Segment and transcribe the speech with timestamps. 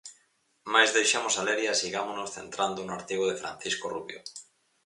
[0.73, 4.19] Mais, deixemos a leria e sigámonos centrando no artigo de Francisco Rubio.